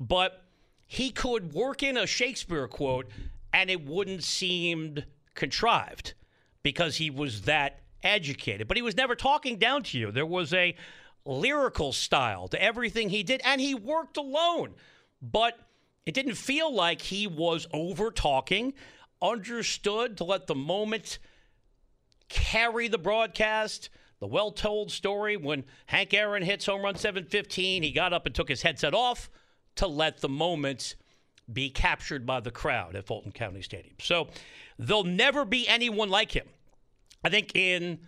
[0.00, 0.42] But
[0.86, 3.08] he could work in a Shakespeare quote
[3.52, 5.02] and it wouldn't seem
[5.34, 6.14] contrived
[6.62, 10.10] because he was that educated, but he was never talking down to you.
[10.10, 10.74] There was a
[11.24, 14.74] lyrical style to everything he did, and he worked alone.
[15.20, 15.58] But
[16.04, 18.74] it didn't feel like he was over talking,
[19.20, 21.18] understood to let the moment
[22.28, 23.88] carry the broadcast.
[24.22, 28.32] The well told story when Hank Aaron hits home run 715, he got up and
[28.32, 29.28] took his headset off
[29.74, 30.94] to let the moments
[31.52, 33.96] be captured by the crowd at Fulton County Stadium.
[33.98, 34.28] So
[34.78, 36.46] there'll never be anyone like him.
[37.24, 37.98] I think in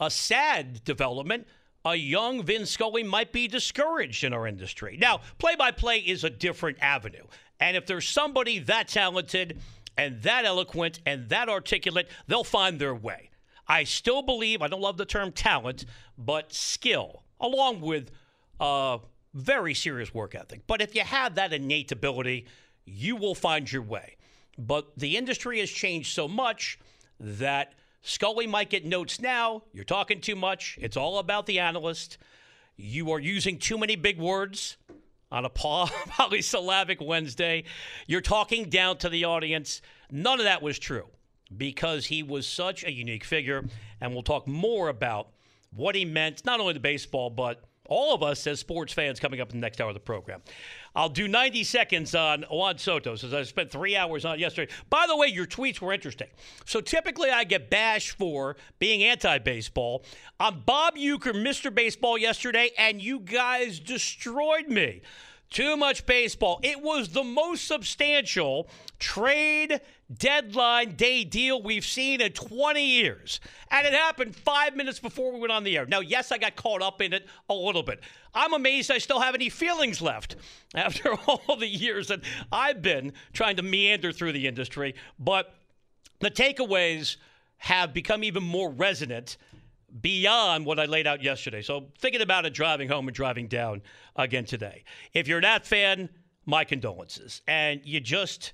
[0.00, 1.46] a sad development,
[1.84, 4.98] a young Vin Scully might be discouraged in our industry.
[5.00, 7.26] Now, play by play is a different avenue.
[7.60, 9.60] And if there's somebody that talented
[9.96, 13.27] and that eloquent and that articulate, they'll find their way.
[13.68, 15.84] I still believe, I don't love the term talent,
[16.16, 18.10] but skill, along with
[18.60, 18.98] a
[19.34, 20.62] very serious work ethic.
[20.66, 22.46] But if you have that innate ability,
[22.86, 24.16] you will find your way.
[24.56, 26.78] But the industry has changed so much
[27.20, 29.64] that Scully might get notes now.
[29.72, 30.78] You're talking too much.
[30.80, 32.16] It's all about the analyst.
[32.76, 34.78] You are using too many big words
[35.30, 37.64] on a polysyllabic Wednesday.
[38.06, 39.82] You're talking down to the audience.
[40.10, 41.04] None of that was true
[41.56, 43.64] because he was such a unique figure.
[44.00, 45.28] And we'll talk more about
[45.74, 49.40] what he meant, not only to baseball, but all of us as sports fans coming
[49.40, 50.42] up in the next hour of the program.
[50.94, 54.72] I'll do 90 seconds on Juan Soto since I spent three hours on yesterday.
[54.90, 56.28] By the way, your tweets were interesting.
[56.66, 60.04] So typically I get bashed for being anti baseball.
[60.38, 61.74] I'm Bob Uecker, Mr.
[61.74, 65.02] Baseball, yesterday, and you guys destroyed me.
[65.50, 66.60] Too much baseball.
[66.62, 69.80] It was the most substantial trade
[70.12, 73.40] deadline day deal we've seen in 20 years.
[73.70, 75.86] And it happened five minutes before we went on the air.
[75.86, 78.00] Now, yes, I got caught up in it a little bit.
[78.34, 80.36] I'm amazed I still have any feelings left
[80.74, 84.94] after all the years that I've been trying to meander through the industry.
[85.18, 85.54] But
[86.20, 87.16] the takeaways
[87.58, 89.36] have become even more resonant
[90.00, 91.62] beyond what I laid out yesterday.
[91.62, 93.82] So, thinking about it driving home and driving down
[94.16, 94.84] again today.
[95.14, 96.08] If you're that fan,
[96.46, 97.42] my condolences.
[97.46, 98.52] And you just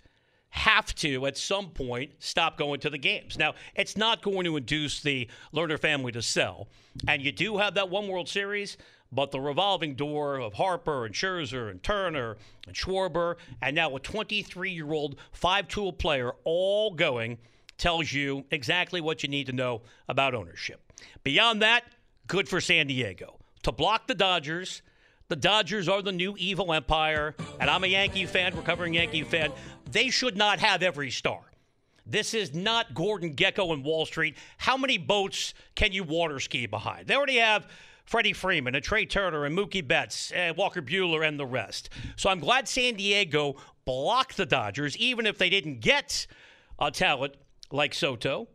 [0.55, 3.37] have to, at some point, stop going to the games.
[3.37, 6.69] Now, it's not going to induce the Lerner family to sell.
[7.09, 8.77] And you do have that one World Series,
[9.11, 12.37] but the revolving door of Harper and Scherzer and Turner
[12.69, 17.39] and Schwarber, and now a 23 year old five tool player all going
[17.77, 20.93] tells you exactly what you need to know about ownership.
[21.25, 21.83] Beyond that,
[22.29, 23.41] good for San Diego.
[23.65, 24.83] To block the Dodgers,
[25.29, 29.53] the Dodgers are the new evil empire, and I'm a Yankee fan, recovering Yankee fan.
[29.91, 31.41] They should not have every star.
[32.07, 34.37] This is not Gordon Gekko and Wall Street.
[34.59, 37.07] How many boats can you water ski behind?
[37.07, 37.67] They already have
[38.05, 41.89] Freddie Freeman and Trea Turner and Mookie Betts and Walker Buehler and the rest.
[42.17, 46.27] So I'm glad San Diego blocked the Dodgers, even if they didn't get
[46.79, 47.35] a talent
[47.71, 48.49] like Soto,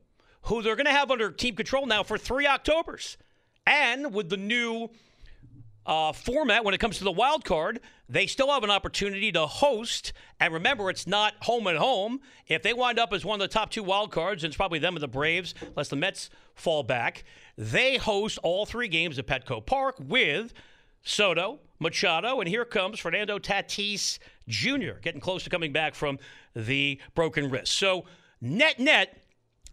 [0.44, 3.18] who they're going to have under team control now for three Octobers.
[3.66, 4.90] And with the new
[5.86, 7.80] uh, format when it comes to the wild card,
[8.10, 10.14] they still have an opportunity to host.
[10.40, 12.22] And remember, it's not home and home.
[12.48, 14.80] If they wind up as one of the top two wild cards, and it's probably
[14.80, 17.24] them and the Braves, unless the Mets fall back,
[17.58, 20.54] they host all three games at Petco Park with
[21.04, 24.18] Soto, Machado, and here comes Fernando Tatis
[24.48, 26.18] Jr., getting close to coming back from
[26.56, 27.74] the broken wrist.
[27.74, 28.06] So,
[28.42, 29.22] net net,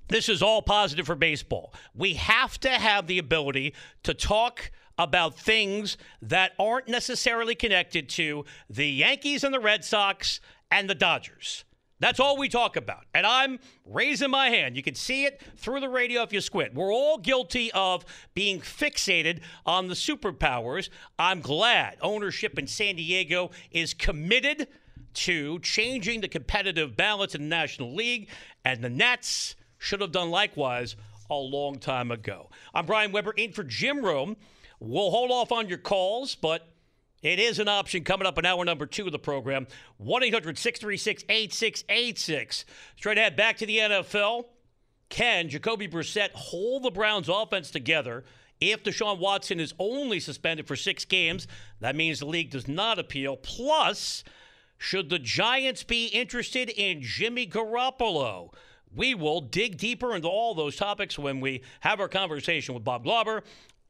[0.08, 1.74] this is all positive for baseball.
[1.94, 8.44] We have to have the ability to talk about things that aren't necessarily connected to
[8.70, 11.64] the Yankees and the Red Sox and the Dodgers.
[11.98, 13.04] That's all we talk about.
[13.14, 14.76] And I'm raising my hand.
[14.76, 16.74] You can see it through the radio if you squint.
[16.74, 18.04] We're all guilty of
[18.34, 20.90] being fixated on the superpowers.
[21.18, 24.68] I'm glad ownership in San Diego is committed
[25.14, 28.28] to changing the competitive balance in the National League,
[28.66, 30.96] and the Mets should have done likewise
[31.30, 32.50] a long time ago.
[32.74, 34.36] I'm Brian Webber in for Jim Rome.
[34.80, 36.68] We'll hold off on your calls, but
[37.22, 39.66] it is an option coming up in hour number two of the program.
[39.98, 42.64] 1 800 636 8686.
[42.96, 44.44] Straight ahead back to the NFL.
[45.08, 48.24] Can Jacoby Brissett hold the Browns' offense together
[48.60, 51.46] if Deshaun Watson is only suspended for six games?
[51.80, 53.36] That means the league does not appeal.
[53.36, 54.24] Plus,
[54.78, 58.52] should the Giants be interested in Jimmy Garoppolo?
[58.94, 63.04] We will dig deeper into all those topics when we have our conversation with Bob
[63.04, 63.42] Glauber.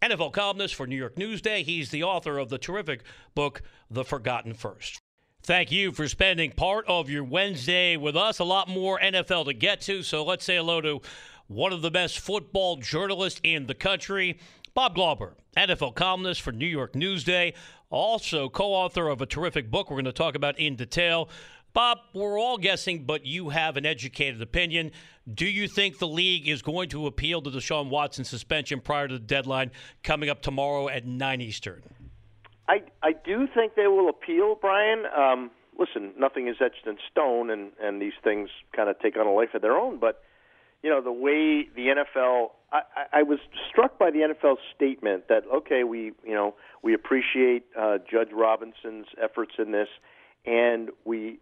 [0.03, 1.63] NFL columnist for New York Newsday.
[1.63, 3.03] He's the author of the terrific
[3.35, 5.01] book, The Forgotten First.
[5.43, 8.39] Thank you for spending part of your Wednesday with us.
[8.39, 11.01] A lot more NFL to get to, so let's say hello to
[11.47, 14.39] one of the best football journalists in the country,
[14.75, 17.55] Bob Glauber, NFL columnist for New York Newsday,
[17.89, 21.29] also co author of a terrific book we're going to talk about in detail.
[21.77, 24.93] Bob, we're all guessing, but you have an educated opinion.
[25.35, 29.13] Do you think the league is going to appeal to Deshaun Watson suspension prior to
[29.13, 31.83] the deadline coming up tomorrow at 9 Eastern?
[32.67, 35.03] I, I do think they will appeal, Brian.
[35.15, 39.27] Um, listen, nothing is etched in stone, and, and these things kind of take on
[39.27, 39.99] a life of their own.
[39.99, 40.23] But,
[40.83, 45.43] you know, the way the NFL, I, I was struck by the NFL's statement that,
[45.55, 49.89] okay, we, you know, we appreciate uh, Judge Robinson's efforts in this,
[50.47, 51.39] and we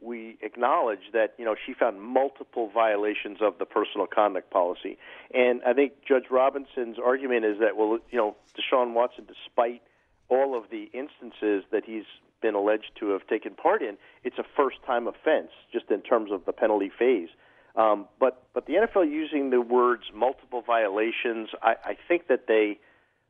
[0.00, 4.98] we acknowledge that you know she found multiple violations of the personal conduct policy,
[5.32, 9.82] and I think Judge Robinson's argument is that well, you know, Deshaun Watson, despite
[10.28, 12.04] all of the instances that he's
[12.42, 16.44] been alleged to have taken part in, it's a first-time offense, just in terms of
[16.44, 17.28] the penalty phase.
[17.76, 22.78] Um, but but the NFL using the words multiple violations, I, I think that they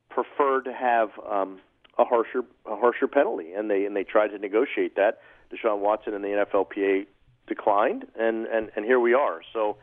[0.08, 1.58] prefer to have um,
[1.98, 5.18] a harsher a harsher penalty, and they and they tried to negotiate that.
[5.52, 7.06] Deshaun Watson and the NFLPA
[7.46, 9.40] declined, and, and, and here we are.
[9.52, 9.76] So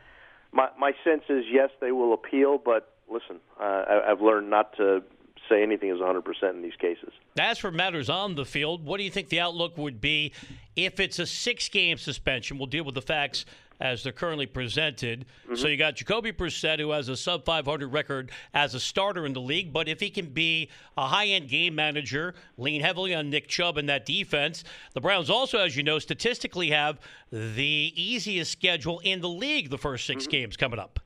[0.52, 4.76] my, my sense is yes, they will appeal, but listen, uh, I, I've learned not
[4.76, 5.02] to
[5.48, 7.12] say anything is 100% in these cases.
[7.38, 10.32] As for matters on the field, what do you think the outlook would be
[10.76, 12.58] if it's a six game suspension?
[12.58, 13.44] We'll deal with the facts
[13.80, 15.26] as they're currently presented.
[15.44, 15.56] Mm-hmm.
[15.56, 19.32] So you got Jacoby Brissett, who has a sub 500 record as a starter in
[19.32, 23.30] the league, but if he can be a high end game manager, lean heavily on
[23.30, 28.52] Nick Chubb in that defense, the Browns also, as you know, statistically have the easiest
[28.52, 30.30] schedule in the league the first 6 mm-hmm.
[30.30, 31.00] games coming up.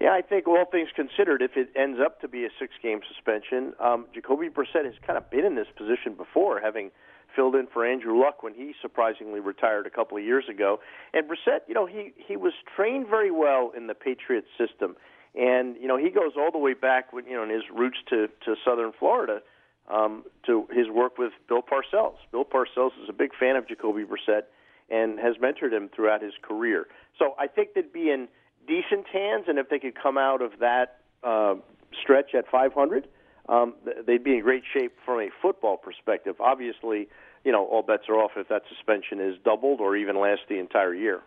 [0.00, 3.72] Yeah, I think all things considered, if it ends up to be a six-game suspension,
[3.80, 6.90] um, Jacoby Brissett has kind of been in this position before, having–
[7.36, 10.80] filled in for Andrew Luck when he surprisingly retired a couple of years ago.
[11.12, 14.96] And Brissett, you know, he he was trained very well in the Patriot system,
[15.34, 17.98] and you know he goes all the way back, with, you know, in his roots
[18.08, 19.40] to to Southern Florida,
[19.88, 22.16] um, to his work with Bill Parcells.
[22.32, 24.42] Bill Parcells is a big fan of Jacoby Brissett
[24.88, 26.86] and has mentored him throughout his career.
[27.18, 28.28] So I think they'd be in
[28.66, 31.54] decent hands, and if they could come out of that uh,
[32.00, 33.08] stretch at 500,
[33.48, 33.74] um,
[34.06, 36.36] they'd be in great shape from a football perspective.
[36.40, 37.08] Obviously,
[37.46, 40.58] you know, all bets are off if that suspension is doubled or even lasts the
[40.58, 41.20] entire year.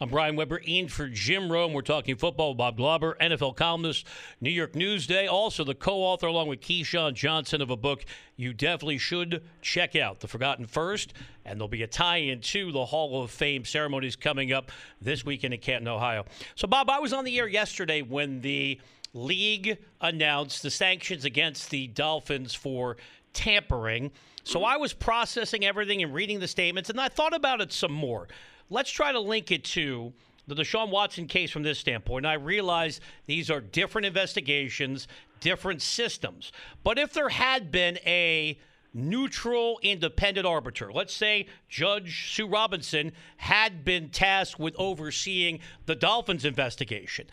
[0.00, 1.74] I'm Brian Webber, in for Jim Rome.
[1.74, 4.06] We're talking football with Bob Glauber, NFL columnist,
[4.40, 8.96] New York Newsday, also the co-author along with Keyshawn Johnson of a book you definitely
[8.96, 11.12] should check out, The Forgotten First,
[11.44, 14.70] and there'll be a tie-in to the Hall of Fame ceremonies coming up
[15.02, 16.24] this weekend in Canton, Ohio.
[16.54, 18.80] So, Bob, I was on the air yesterday when the
[19.12, 22.96] league announced the sanctions against the Dolphins for
[23.34, 24.10] tampering.
[24.46, 27.90] So I was processing everything and reading the statements, and I thought about it some
[27.90, 28.28] more.
[28.70, 30.12] Let's try to link it to
[30.46, 32.26] the Deshaun Watson case from this standpoint.
[32.26, 35.08] And I realize these are different investigations,
[35.40, 36.52] different systems.
[36.84, 38.56] But if there had been a
[38.94, 40.92] neutral, independent arbiter.
[40.92, 47.26] Let's say Judge Sue Robinson had been tasked with overseeing the Dolphins investigation.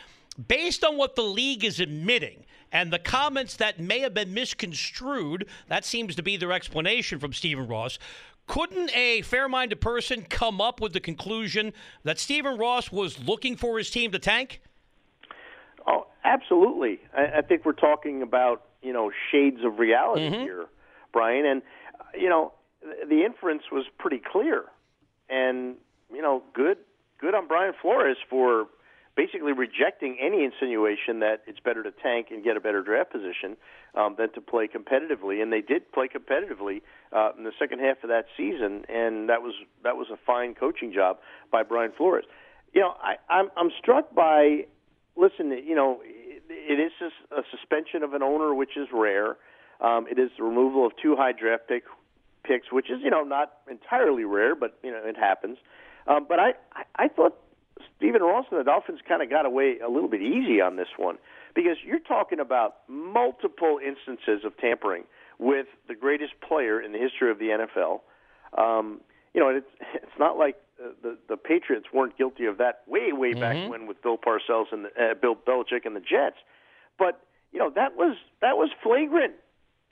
[0.47, 5.47] Based on what the league is admitting, and the comments that may have been misconstrued,
[5.69, 7.99] that seems to be their explanation from Stephen Ross.
[8.47, 11.71] Couldn't a fair minded person come up with the conclusion
[12.03, 14.59] that Stephen Ross was looking for his team to tank?
[15.87, 16.99] Oh, absolutely.
[17.15, 20.41] I, I think we're talking about, you know, shades of reality mm-hmm.
[20.41, 20.65] here,
[21.13, 21.45] Brian.
[21.45, 21.61] And,
[22.19, 24.65] you know, the inference was pretty clear.
[25.29, 25.75] And,
[26.11, 26.79] you know, good
[27.19, 28.65] good on Brian Flores for
[29.15, 33.55] basically rejecting any insinuation that it's better to tank and get a better draft position
[33.95, 35.41] um, than to play competitively.
[35.41, 39.41] And they did play competitively uh, in the second half of that season, and that
[39.41, 39.53] was
[39.83, 41.17] that was a fine coaching job
[41.51, 42.25] by Brian Flores.
[42.73, 44.65] You know, I, I'm I'm struck by.
[45.15, 46.91] Listen, you know, it, it is
[47.31, 49.37] a, suspension of an owner, which is rare.
[49.79, 51.83] Um, it is the removal of two high draft pick,
[52.43, 55.59] picks, which is you know not entirely rare, but you know it happens.
[56.07, 57.37] Um, but I, I I thought
[57.97, 60.87] Stephen Ross and the Dolphins kind of got away a little bit easy on this
[60.97, 61.17] one
[61.55, 65.03] because you're talking about multiple instances of tampering
[65.39, 68.01] with the greatest player in the history of the NFL.
[68.57, 69.01] Um,
[69.33, 73.31] you know, it's it's not like the the Patriots weren't guilty of that way way
[73.31, 73.39] mm-hmm.
[73.39, 76.37] back when with Bill Parcells and the, uh, Bill Belichick and the Jets,
[76.97, 77.21] but
[77.51, 79.33] you know that was that was flagrant,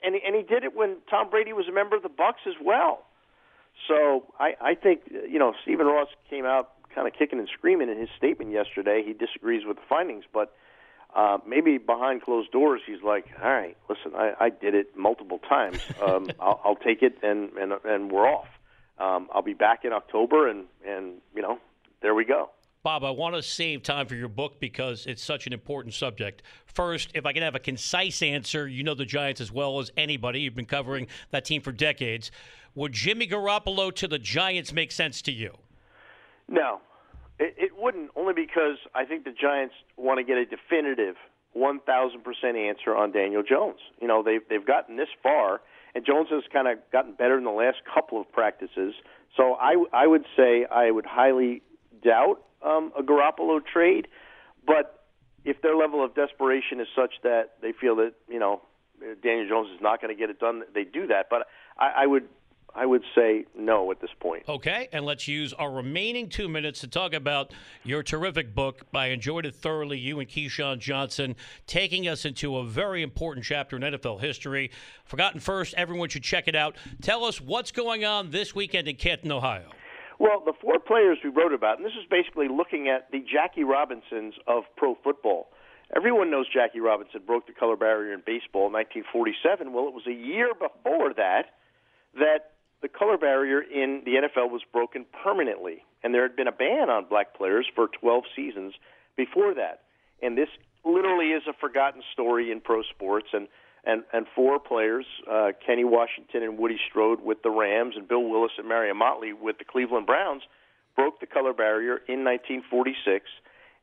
[0.02, 2.54] and and he did it when Tom Brady was a member of the Bucs as
[2.62, 3.04] well.
[3.88, 7.88] So I I think you know Stephen Ross came out kind of kicking and screaming
[7.88, 9.02] in his statement yesterday.
[9.04, 10.54] He disagrees with the findings, but
[11.14, 15.38] uh, maybe behind closed doors, he's like, "All right, listen, I, I did it multiple
[15.38, 15.78] times.
[16.02, 18.48] Um, I'll, I'll take it, and and and we're off.
[18.98, 21.58] Um, I'll be back in October, and and you know,
[22.00, 22.50] there we go."
[22.82, 26.42] Bob, I want to save time for your book because it's such an important subject.
[26.66, 29.92] First, if I can have a concise answer, you know the Giants as well as
[29.96, 30.40] anybody.
[30.40, 32.32] You've been covering that team for decades.
[32.74, 35.56] Would Jimmy Garoppolo to the Giants make sense to you?
[36.48, 36.80] No,
[37.38, 38.10] it, it wouldn't.
[38.16, 41.16] Only because I think the Giants want to get a definitive,
[41.52, 43.78] one thousand percent answer on Daniel Jones.
[44.00, 45.60] You know, they've they've gotten this far,
[45.94, 48.94] and Jones has kind of gotten better in the last couple of practices.
[49.36, 51.62] So I I would say I would highly
[52.02, 54.08] doubt um, a Garoppolo trade,
[54.66, 55.04] but
[55.44, 58.62] if their level of desperation is such that they feel that you know
[59.22, 61.26] Daniel Jones is not going to get it done, they do that.
[61.30, 61.46] But
[61.78, 62.28] I, I would
[62.74, 64.44] I would say no at this point.
[64.48, 67.52] Okay, and let's use our remaining two minutes to talk about
[67.84, 68.86] your terrific book.
[68.94, 69.98] I enjoyed it thoroughly.
[69.98, 74.70] You and Keyshawn Johnson taking us into a very important chapter in NFL history.
[75.04, 76.76] Forgotten First, everyone should check it out.
[77.02, 79.68] Tell us what's going on this weekend in Canton, Ohio.
[80.18, 83.64] Well, the four players we wrote about, and this is basically looking at the Jackie
[83.64, 85.48] Robinsons of pro football.
[85.94, 89.72] Everyone knows Jackie Robinson broke the color barrier in baseball in 1947.
[89.72, 91.52] Well, it was a year before that
[92.14, 92.51] that
[92.82, 96.90] the color barrier in the NFL was broken permanently, and there had been a ban
[96.90, 98.74] on black players for 12 seasons
[99.16, 99.82] before that.
[100.20, 100.48] And this
[100.84, 103.28] literally is a forgotten story in pro sports.
[103.32, 103.48] And
[103.84, 108.22] and and four players, uh, Kenny Washington and Woody Strode with the Rams, and Bill
[108.22, 110.42] Willis and Marion Motley with the Cleveland Browns,
[110.94, 113.26] broke the color barrier in 1946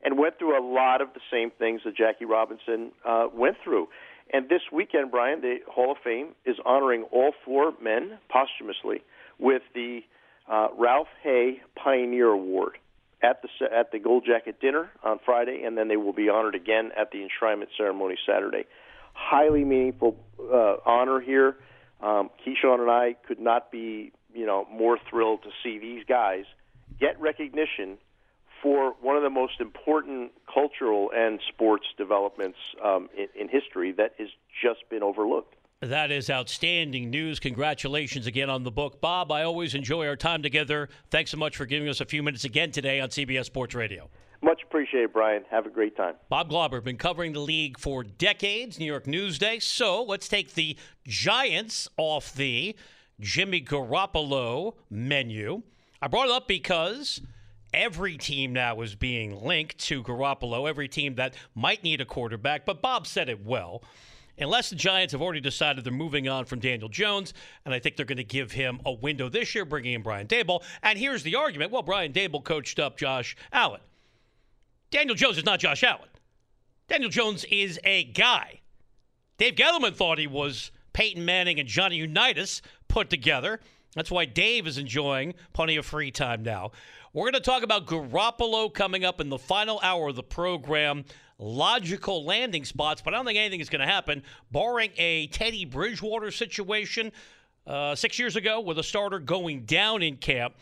[0.02, 3.88] and went through a lot of the same things that Jackie Robinson uh, went through.
[4.32, 9.02] And this weekend, Brian, the Hall of Fame is honoring all four men posthumously
[9.38, 10.00] with the
[10.48, 12.78] uh, Ralph Hay Pioneer Award
[13.22, 16.54] at the at the Gold Jacket dinner on Friday, and then they will be honored
[16.54, 18.64] again at the enshrinement ceremony Saturday.
[19.12, 21.56] Highly meaningful uh, honor here.
[22.00, 26.44] Um, Keyshawn and I could not be, you know, more thrilled to see these guys
[26.98, 27.98] get recognition
[28.62, 34.12] for one of the most important cultural and sports developments um, in, in history that
[34.18, 34.28] has
[34.62, 35.54] just been overlooked.
[35.80, 37.40] That is outstanding news.
[37.40, 39.00] Congratulations again on the book.
[39.00, 40.90] Bob, I always enjoy our time together.
[41.10, 44.10] Thanks so much for giving us a few minutes again today on CBS Sports Radio.
[44.42, 45.42] Much appreciated, Brian.
[45.50, 46.14] Have a great time.
[46.28, 49.62] Bob Glauber, been covering the league for decades, New York Newsday.
[49.62, 52.76] So let's take the Giants off the
[53.18, 55.62] Jimmy Garoppolo menu.
[56.02, 57.22] I brought it up because
[57.72, 62.64] every team now is being linked to Garoppolo, every team that might need a quarterback.
[62.64, 63.82] But Bob said it well.
[64.38, 67.34] Unless the Giants have already decided they're moving on from Daniel Jones,
[67.66, 70.26] and I think they're going to give him a window this year, bringing in Brian
[70.26, 70.62] Daboll.
[70.82, 73.82] And here's the argument: well, Brian Daboll coached up Josh Allen.
[74.90, 76.08] Daniel Jones is not Josh Allen.
[76.88, 78.60] Daniel Jones is a guy.
[79.36, 83.60] Dave Gettleman thought he was Peyton Manning and Johnny Unitas put together.
[83.94, 86.72] That's why Dave is enjoying plenty of free time now.
[87.12, 91.04] We're going to talk about Garoppolo coming up in the final hour of the program.
[91.40, 95.64] Logical landing spots, but I don't think anything is going to happen, barring a Teddy
[95.64, 97.10] Bridgewater situation
[97.66, 100.54] uh, six years ago with a starter going down in camp.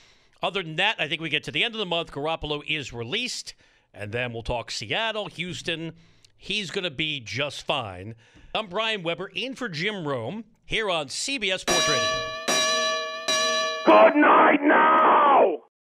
[0.42, 2.12] Other than that, I think we get to the end of the month.
[2.12, 3.52] Garoppolo is released,
[3.92, 5.92] and then we'll talk Seattle, Houston.
[6.38, 8.14] He's going to be just fine.
[8.54, 12.28] I'm Brian Webber, in for Jim Rome, here on CBS Sports Radio.
[13.84, 14.57] Good night,